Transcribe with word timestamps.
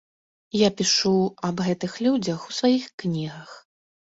Я 0.59 0.69
пішу 0.79 1.11
аб 1.49 1.63
гэтых 1.67 1.91
людзях 2.07 2.39
у 2.49 2.59
сваіх 2.61 2.89
кнігах. 3.05 3.57